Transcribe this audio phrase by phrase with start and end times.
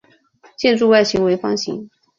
[0.57, 1.87] 建筑外形为方形。